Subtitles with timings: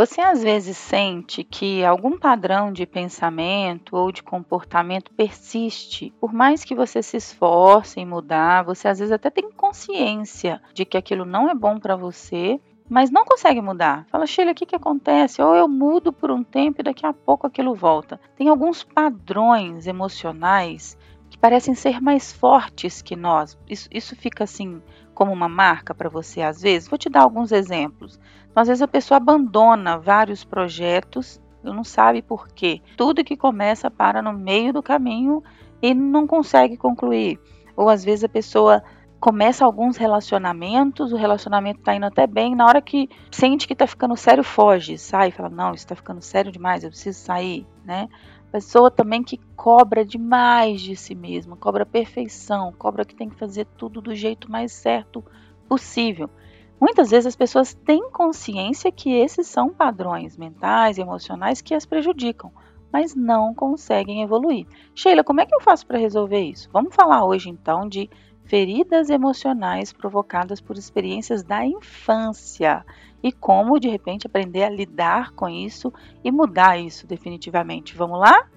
[0.00, 6.64] Você às vezes sente que algum padrão de pensamento ou de comportamento persiste, por mais
[6.64, 11.26] que você se esforce em mudar, você às vezes até tem consciência de que aquilo
[11.26, 12.58] não é bom para você,
[12.88, 14.06] mas não consegue mudar.
[14.08, 15.42] Fala, Sheila, o que, que acontece?
[15.42, 18.18] Ou eu mudo por um tempo e daqui a pouco aquilo volta.
[18.36, 20.96] Tem alguns padrões emocionais
[21.40, 23.58] parecem ser mais fortes que nós.
[23.68, 24.82] Isso, isso fica assim
[25.14, 26.88] como uma marca para você às vezes?
[26.88, 28.20] Vou te dar alguns exemplos.
[28.50, 32.80] Então, às vezes a pessoa abandona vários projetos, não sabe por quê.
[32.96, 35.42] Tudo que começa para no meio do caminho
[35.82, 37.38] e não consegue concluir.
[37.76, 38.82] Ou às vezes a pessoa
[39.20, 43.86] começa alguns relacionamentos, o relacionamento está indo até bem, na hora que sente que está
[43.86, 48.08] ficando sério, foge, sai, fala, não, isso está ficando sério demais, eu preciso sair, né?
[48.52, 53.66] Pessoa também que cobra demais de si mesma, cobra perfeição, cobra que tem que fazer
[53.76, 55.24] tudo do jeito mais certo
[55.68, 56.28] possível.
[56.80, 61.86] Muitas vezes as pessoas têm consciência que esses são padrões mentais e emocionais que as
[61.86, 62.50] prejudicam,
[62.92, 64.66] mas não conseguem evoluir.
[64.94, 66.68] Sheila, como é que eu faço para resolver isso?
[66.72, 68.10] Vamos falar hoje então de
[68.50, 72.84] feridas emocionais provocadas por experiências da infância
[73.22, 75.92] e como de repente aprender a lidar com isso
[76.24, 77.96] e mudar isso definitivamente.
[77.96, 78.48] Vamos lá?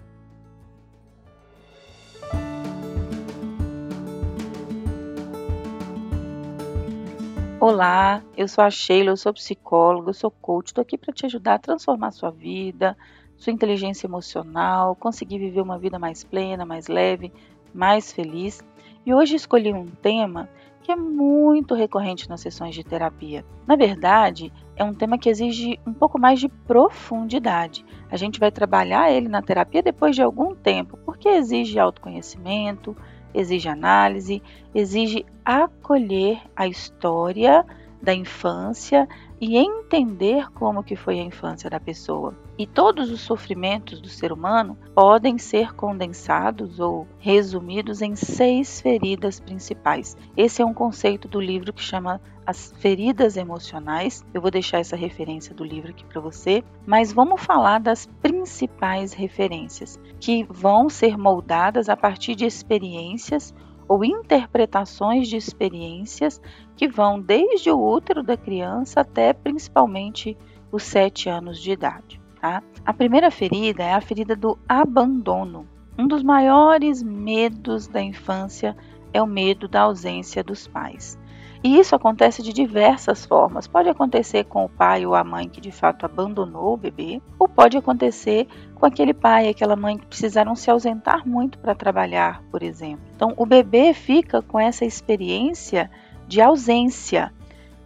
[7.60, 11.28] Olá, eu sou a Sheila, eu sou psicóloga, eu sou coach, estou aqui para te
[11.28, 12.98] ajudar a transformar sua vida,
[13.38, 17.32] sua inteligência emocional, conseguir viver uma vida mais plena, mais leve,
[17.72, 18.60] mais feliz.
[19.06, 20.50] E hoje escolhi um tema
[20.82, 23.46] que é muito recorrente nas sessões de terapia.
[23.66, 27.86] Na verdade, é um tema que exige um pouco mais de profundidade.
[28.10, 32.96] A gente vai trabalhar ele na terapia depois de algum tempo, porque exige autoconhecimento,
[33.34, 34.42] exige análise,
[34.76, 37.66] exige acolher a história
[38.02, 39.08] da infância
[39.40, 42.36] e entender como que foi a infância da pessoa.
[42.56, 49.40] E todos os sofrimentos do ser humano podem ser condensados ou resumidos em seis feridas
[49.40, 50.16] principais.
[50.38, 54.24] Esse é um conceito do livro que chama As Feridas Emocionais.
[54.32, 59.14] Eu vou deixar essa referência do livro aqui para você, mas vamos falar das principais
[59.14, 63.52] referências que vão ser moldadas a partir de experiências
[63.88, 66.40] ou interpretações de experiências
[66.76, 70.38] que vão desde o útero da criança até principalmente
[70.72, 72.23] os sete anos de idade.
[72.44, 72.62] Tá?
[72.86, 75.66] A primeira ferida é a ferida do abandono.
[75.98, 78.76] Um dos maiores medos da infância
[79.14, 81.18] é o medo da ausência dos pais.
[81.64, 83.66] E isso acontece de diversas formas.
[83.66, 87.48] Pode acontecer com o pai ou a mãe que de fato abandonou o bebê, ou
[87.48, 92.44] pode acontecer com aquele pai e aquela mãe que precisaram se ausentar muito para trabalhar,
[92.52, 93.06] por exemplo.
[93.16, 95.90] Então, o bebê fica com essa experiência
[96.28, 97.32] de ausência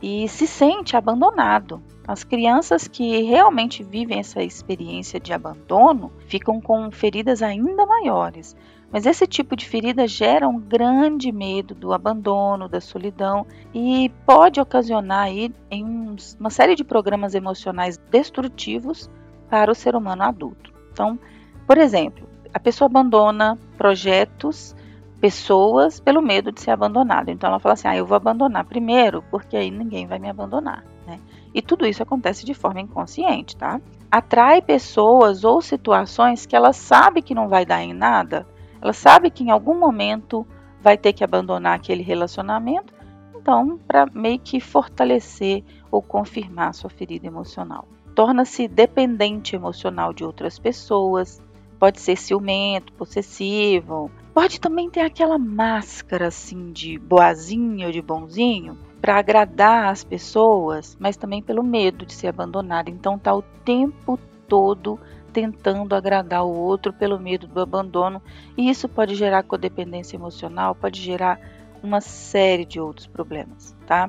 [0.02, 1.81] e se sente abandonado.
[2.08, 8.56] As crianças que realmente vivem essa experiência de abandono ficam com feridas ainda maiores,
[8.91, 14.62] mas esse tipo de ferida gera um grande medo do abandono, da solidão e pode
[14.62, 19.09] ocasionar aí em uma série de programas emocionais destrutivos
[19.50, 20.72] para o ser humano adulto.
[20.94, 21.19] Então,
[21.66, 24.74] por exemplo, a pessoa abandona projetos,
[25.19, 27.31] pessoas pelo medo de ser abandonada.
[27.31, 30.83] Então ela fala assim: "Ah, eu vou abandonar primeiro, porque aí ninguém vai me abandonar",
[31.05, 31.19] né?
[31.53, 33.81] E tudo isso acontece de forma inconsciente, tá?
[34.11, 38.47] Atrai pessoas ou situações que ela sabe que não vai dar em nada,
[38.81, 40.45] ela sabe que em algum momento
[40.81, 42.94] vai ter que abandonar aquele relacionamento,
[43.35, 47.88] então, para meio que fortalecer ou confirmar sua ferida emocional.
[48.13, 51.41] Torna-se dependente emocional de outras pessoas,
[51.79, 58.78] pode ser ciumento, possessivo, pode também ter aquela máscara assim de boazinho ou de bonzinho
[59.02, 62.88] para agradar as pessoas, mas também pelo medo de ser abandonado.
[62.90, 65.00] Então tá o tempo todo
[65.34, 68.22] tentando agradar o outro pelo medo do abandono,
[68.56, 71.40] e isso pode gerar codependência emocional, pode gerar
[71.81, 74.08] uma série de outros problemas, tá?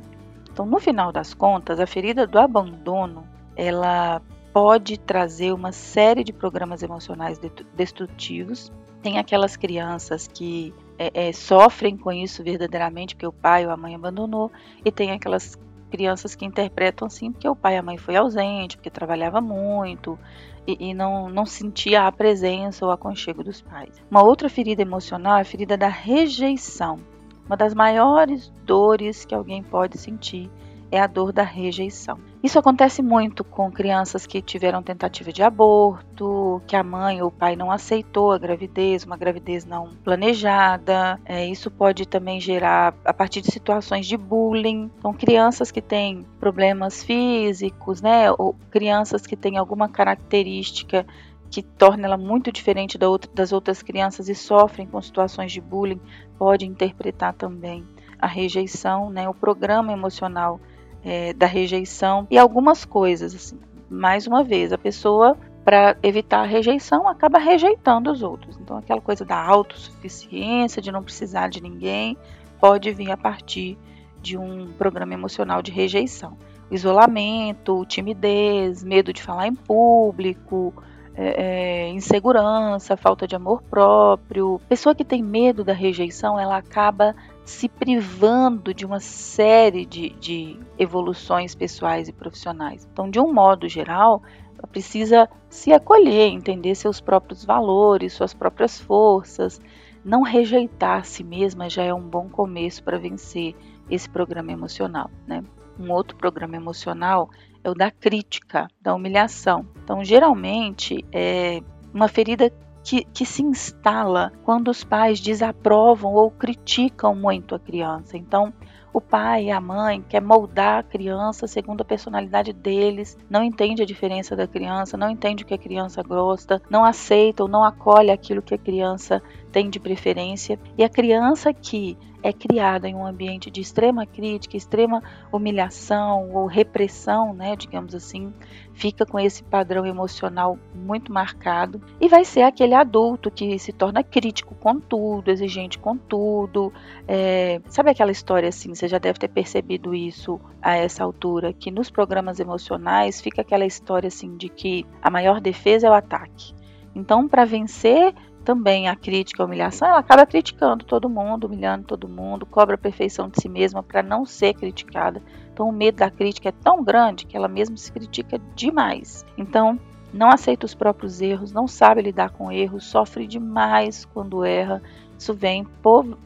[0.53, 4.21] Então, no final das contas, a ferida do abandono, ela
[4.53, 7.41] pode trazer uma série de programas emocionais
[7.75, 8.71] destrutivos.
[9.03, 13.77] Tem aquelas crianças que é, é, sofrem com isso verdadeiramente porque o pai ou a
[13.77, 14.51] mãe abandonou,
[14.85, 15.57] e tem aquelas
[15.91, 20.19] crianças que interpretam assim porque o pai e a mãe foi ausente, porque trabalhava muito,
[20.67, 24.03] e, e não, não sentia a presença ou aconchego dos pais.
[24.11, 26.99] Uma outra ferida emocional é a ferida da rejeição.
[27.47, 30.51] Uma das maiores dores que alguém pode sentir
[30.91, 32.19] é a dor da rejeição.
[32.41, 37.33] Isso acontece muito com crianças que tiveram tentativa de aborto, que a mãe ou o
[37.33, 41.19] pai não aceitou a gravidez, uma gravidez não planejada.
[41.25, 44.89] É, isso pode também gerar a partir de situações de bullying.
[44.99, 51.05] Então, crianças que têm problemas físicos, né, ou crianças que têm alguma característica
[51.51, 52.97] que torna ela muito diferente
[53.35, 56.01] das outras crianças e sofrem com situações de bullying,
[56.39, 57.85] pode interpretar também
[58.19, 60.61] a rejeição, né, o programa emocional
[61.05, 63.35] é, da rejeição e algumas coisas.
[63.35, 63.59] Assim.
[63.91, 68.59] Mais uma vez, a pessoa, para evitar a rejeição, acaba rejeitando os outros.
[68.61, 72.17] Então, aquela coisa da autossuficiência, de não precisar de ninguém,
[72.61, 73.79] pode vir a partir
[74.21, 76.37] de um programa emocional de rejeição.
[76.71, 80.75] Isolamento, timidez, medo de falar em público,
[81.21, 84.61] é, é, insegurança, falta de amor próprio.
[84.69, 87.13] Pessoa que tem medo da rejeição, ela acaba
[87.45, 92.89] se privando de uma série de, de evoluções pessoais e profissionais.
[92.93, 94.23] Então, de um modo geral,
[94.57, 99.61] ela precisa se acolher, entender seus próprios valores, suas próprias forças,
[100.05, 103.57] não rejeitar a si mesma já é um bom começo para vencer
[103.91, 105.43] esse programa emocional, né?
[105.79, 107.31] Um outro programa emocional
[107.63, 109.67] é o da crítica, da humilhação.
[109.83, 111.61] Então, geralmente, é
[111.93, 112.53] uma ferida
[112.83, 118.17] que, que, se instala quando os pais desaprovam ou criticam muito a criança.
[118.17, 118.53] Então,
[118.93, 123.83] o pai e a mãe quer moldar a criança segundo a personalidade deles, não entende
[123.83, 127.63] a diferença da criança, não entende o que a criança gosta, não aceita ou não
[127.63, 129.23] acolhe aquilo que a criança
[129.53, 130.59] tem de preferência.
[130.77, 136.47] E a criança que é criada em um ambiente de extrema crítica, extrema humilhação ou
[136.47, 138.33] repressão, né, digamos assim,
[138.73, 144.03] fica com esse padrão emocional muito marcado e vai ser aquele adulto que se torna
[144.03, 146.73] crítico com tudo, exigente com tudo.
[147.07, 148.75] É, sabe aquela história assim?
[148.75, 153.67] Você já deve ter percebido isso a essa altura, que nos programas emocionais fica aquela
[153.67, 156.58] história assim de que a maior defesa é o ataque.
[156.99, 158.13] Então, para vencer
[158.45, 162.79] também a crítica, a humilhação, ela acaba criticando todo mundo, humilhando todo mundo, cobra a
[162.79, 165.23] perfeição de si mesma para não ser criticada.
[165.53, 169.25] Então o medo da crítica é tão grande que ela mesma se critica demais.
[169.37, 169.79] Então
[170.13, 174.83] não aceita os próprios erros, não sabe lidar com erros, sofre demais quando erra.
[175.17, 175.67] Isso vem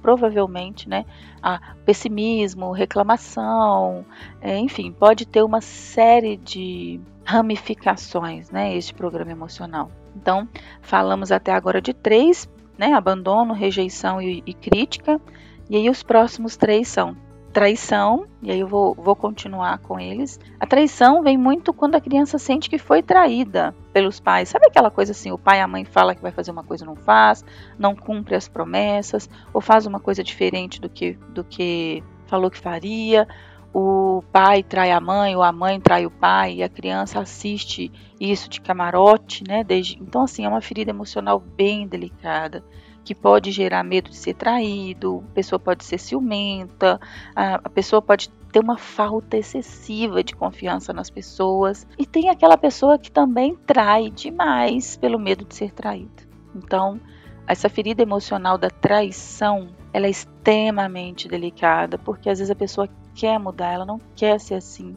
[0.00, 1.04] provavelmente, né,
[1.42, 4.06] a pessimismo, reclamação,
[4.40, 9.90] é, enfim, pode ter uma série de ramificações, né, este programa emocional.
[10.16, 10.48] Então,
[10.80, 12.92] falamos até agora de três, né?
[12.92, 15.20] Abandono, rejeição e, e crítica.
[15.68, 17.16] E aí os próximos três são
[17.52, 20.40] traição, e aí eu vou, vou continuar com eles.
[20.58, 24.48] A traição vem muito quando a criança sente que foi traída pelos pais.
[24.48, 26.84] Sabe aquela coisa assim, o pai e a mãe fala que vai fazer uma coisa
[26.84, 27.44] e não faz,
[27.78, 32.58] não cumpre as promessas, ou faz uma coisa diferente do que, do que falou que
[32.58, 33.28] faria,
[33.74, 37.90] o pai trai a mãe ou a mãe trai o pai e a criança assiste
[38.20, 39.64] isso de camarote, né?
[39.64, 42.62] Desde, então assim é uma ferida emocional bem delicada
[43.04, 47.00] que pode gerar medo de ser traído, a pessoa pode ser ciumenta,
[47.34, 52.98] a, pessoa pode ter uma falta excessiva de confiança nas pessoas e tem aquela pessoa
[52.98, 56.22] que também trai demais pelo medo de ser traída.
[56.54, 57.00] Então
[57.46, 63.38] essa ferida emocional da traição ela é extremamente delicada, porque às vezes a pessoa quer
[63.38, 64.96] mudar, ela não quer ser assim.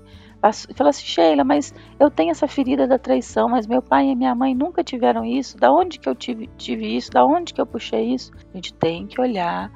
[0.76, 4.36] Fala assim, Sheila, mas eu tenho essa ferida da traição, mas meu pai e minha
[4.36, 5.58] mãe nunca tiveram isso.
[5.58, 7.10] Da onde que eu tive, tive isso?
[7.10, 8.32] Da onde que eu puxei isso?
[8.54, 9.72] A gente tem que olhar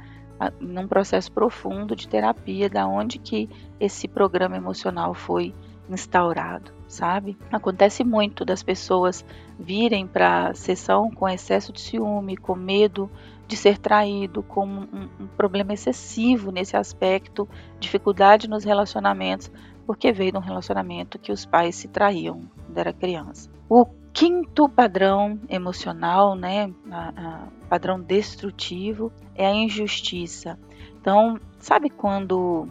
[0.60, 3.50] num processo profundo de terapia, da onde que
[3.80, 5.56] esse programa emocional foi
[5.90, 7.36] instaurado, sabe?
[7.52, 9.26] Acontece muito das pessoas
[9.58, 13.10] virem para sessão com excesso de ciúme, com medo
[13.50, 19.52] de ser traído, com um, um problema excessivo nesse aspecto, dificuldade nos relacionamentos,
[19.88, 23.50] porque veio de um relacionamento que os pais se traíam quando era criança.
[23.68, 30.60] O quinto padrão emocional, né, a, a padrão destrutivo, é a injustiça.
[31.02, 32.68] Então, sabe quando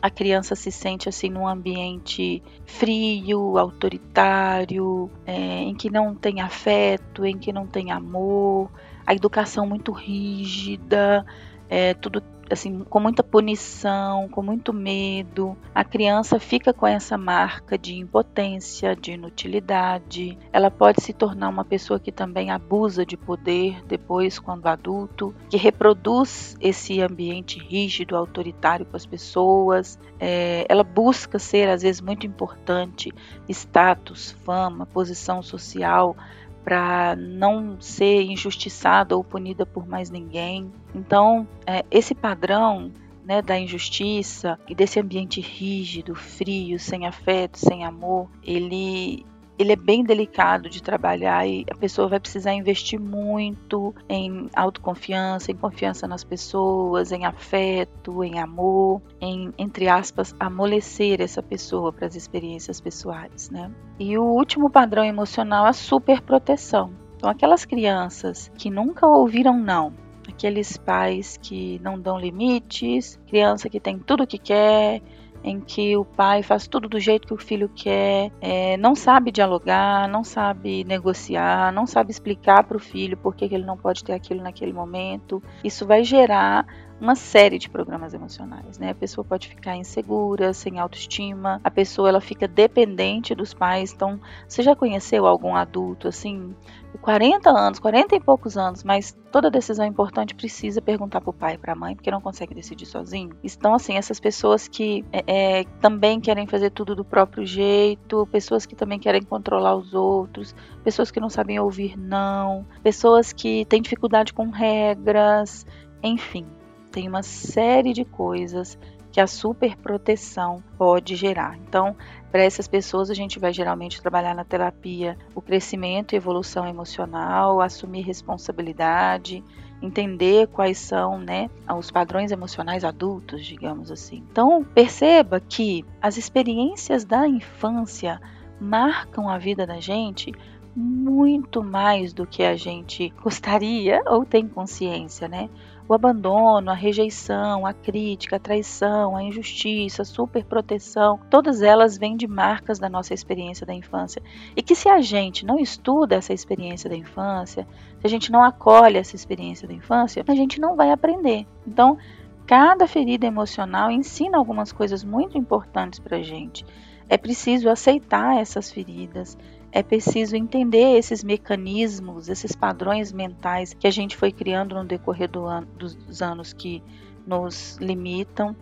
[0.00, 7.26] a criança se sente assim num ambiente frio, autoritário, é, em que não tem afeto,
[7.26, 8.70] em que não tem amor,
[9.06, 11.24] a educação muito rígida,
[11.68, 15.56] é, tudo assim com muita punição, com muito medo.
[15.74, 20.38] A criança fica com essa marca de impotência, de inutilidade.
[20.52, 25.56] Ela pode se tornar uma pessoa que também abusa de poder depois quando adulto, que
[25.56, 29.98] reproduz esse ambiente rígido, autoritário com as pessoas.
[30.20, 33.12] É, ela busca ser às vezes muito importante,
[33.48, 36.16] status, fama, posição social
[36.64, 40.72] para não ser injustiçada ou punida por mais ninguém.
[40.94, 42.90] Então, é, esse padrão
[43.24, 49.24] né, da injustiça e desse ambiente rígido, frio, sem afeto, sem amor, ele
[49.58, 55.50] ele é bem delicado de trabalhar e a pessoa vai precisar investir muito em autoconfiança,
[55.50, 62.06] em confiança nas pessoas, em afeto, em amor, em, entre aspas, amolecer essa pessoa para
[62.06, 63.70] as experiências pessoais, né?
[63.98, 66.92] E o último padrão emocional é a superproteção.
[67.16, 69.94] Então, aquelas crianças que nunca ouviram não,
[70.28, 75.00] aqueles pais que não dão limites, criança que tem tudo o que quer,
[75.44, 79.30] em que o pai faz tudo do jeito que o filho quer, é, não sabe
[79.30, 83.76] dialogar, não sabe negociar, não sabe explicar para o filho por que, que ele não
[83.76, 85.42] pode ter aquilo naquele momento.
[85.62, 86.66] Isso vai gerar
[87.00, 88.90] uma série de programas emocionais, né?
[88.90, 93.92] A pessoa pode ficar insegura, sem autoestima, a pessoa ela fica dependente dos pais.
[93.92, 96.54] Então, você já conheceu algum adulto assim,
[97.00, 101.58] 40 anos, 40 e poucos anos, mas toda decisão importante precisa perguntar para o pai,
[101.58, 103.36] para a mãe, porque não consegue decidir sozinho.
[103.42, 105.24] Então, assim, essas pessoas que é,
[105.60, 110.54] é, também querem fazer tudo do próprio jeito, pessoas que também querem controlar os outros,
[110.82, 115.66] pessoas que não sabem ouvir não, pessoas que têm dificuldade com regras,
[116.02, 116.46] enfim
[116.94, 118.78] tem uma série de coisas
[119.10, 121.58] que a superproteção pode gerar.
[121.58, 121.96] Então,
[122.30, 127.60] para essas pessoas, a gente vai geralmente trabalhar na terapia o crescimento e evolução emocional,
[127.60, 129.42] assumir responsabilidade,
[129.82, 134.22] entender quais são né, os padrões emocionais adultos, digamos assim.
[134.30, 138.20] Então, perceba que as experiências da infância
[138.60, 140.32] marcam a vida da gente
[140.76, 145.48] muito mais do que a gente gostaria ou tem consciência, né?
[145.86, 152.16] O abandono, a rejeição, a crítica, a traição, a injustiça, a superproteção, todas elas vêm
[152.16, 154.22] de marcas da nossa experiência da infância.
[154.56, 157.68] E que se a gente não estuda essa experiência da infância,
[158.00, 161.46] se a gente não acolhe essa experiência da infância, a gente não vai aprender.
[161.66, 161.98] Então,
[162.46, 166.64] cada ferida emocional ensina algumas coisas muito importantes para a gente.
[167.10, 169.36] É preciso aceitar essas feridas,
[169.74, 175.28] é preciso entender esses mecanismos, esses padrões mentais que a gente foi criando no decorrer
[175.28, 176.80] do dos anos que
[177.26, 178.54] nos limitam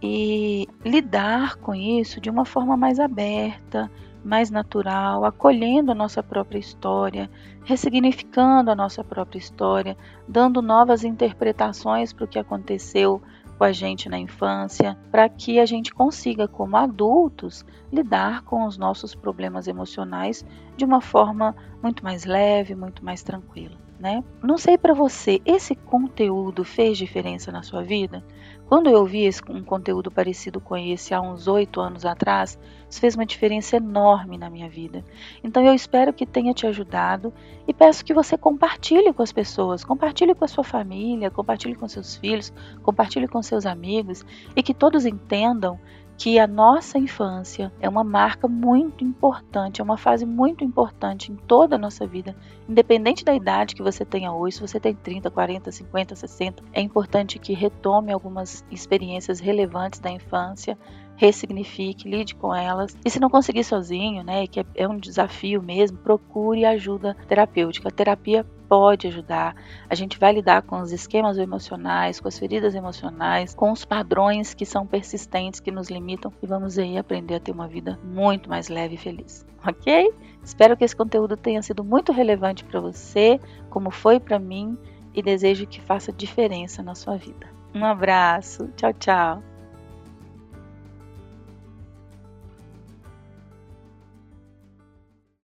[0.00, 3.90] e lidar com isso de uma forma mais aberta,
[4.24, 7.28] mais natural, acolhendo a nossa própria história,
[7.64, 9.96] ressignificando a nossa própria história,
[10.28, 13.20] dando novas interpretações para o que aconteceu
[13.60, 17.62] com a gente na infância, para que a gente consiga, como adultos,
[17.92, 20.42] lidar com os nossos problemas emocionais
[20.78, 23.76] de uma forma muito mais leve, muito mais tranquila.
[24.00, 24.24] Né?
[24.42, 28.24] Não sei para você, esse conteúdo fez diferença na sua vida?
[28.66, 33.14] Quando eu vi um conteúdo parecido com esse há uns oito anos atrás, isso fez
[33.14, 35.04] uma diferença enorme na minha vida.
[35.44, 37.30] Então eu espero que tenha te ajudado
[37.68, 41.86] e peço que você compartilhe com as pessoas, compartilhe com a sua família, compartilhe com
[41.86, 44.24] seus filhos, compartilhe com seus amigos
[44.56, 45.78] e que todos entendam
[46.20, 51.34] que a nossa infância é uma marca muito importante, é uma fase muito importante em
[51.34, 52.36] toda a nossa vida,
[52.68, 56.82] independente da idade que você tenha hoje, se você tem 30, 40, 50, 60, é
[56.82, 60.76] importante que retome algumas experiências relevantes da infância,
[61.20, 62.96] ressignifique, lide com elas.
[63.04, 67.88] E se não conseguir sozinho, né, que é um desafio mesmo, procure ajuda terapêutica.
[67.88, 69.54] A terapia pode ajudar.
[69.88, 74.54] A gente vai lidar com os esquemas emocionais, com as feridas emocionais, com os padrões
[74.54, 78.48] que são persistentes, que nos limitam e vamos aí aprender a ter uma vida muito
[78.48, 79.44] mais leve e feliz.
[79.66, 80.14] Ok?
[80.42, 84.78] Espero que esse conteúdo tenha sido muito relevante para você, como foi para mim,
[85.14, 87.46] e desejo que faça diferença na sua vida.
[87.74, 89.49] Um abraço, tchau, tchau.